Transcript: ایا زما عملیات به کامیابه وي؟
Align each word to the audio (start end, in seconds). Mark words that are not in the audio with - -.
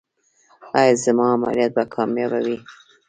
ایا 0.79 0.93
زما 1.03 1.25
عملیات 1.35 1.71
به 1.75 1.83
کامیابه 1.93 2.39
وي؟ 2.45 2.57